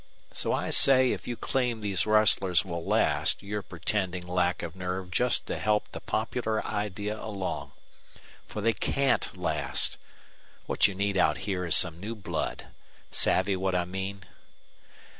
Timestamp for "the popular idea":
5.91-7.21